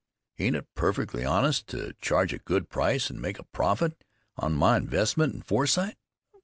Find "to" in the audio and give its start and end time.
1.67-1.93